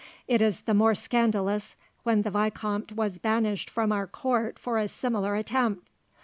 It 0.27 0.41
was 0.41 0.61
the 0.61 0.73
more 0.73 0.95
scandalous 0.95 1.75
when 2.01 2.23
the 2.23 2.31
vicomte 2.31 2.93
was 2.93 3.19
banished 3.19 3.69
from 3.69 3.91
our 3.91 4.07
court 4.07 4.57
for 4.57 4.79
a 4.79 4.87
similar 4.87 5.35
attempt. 5.35 5.87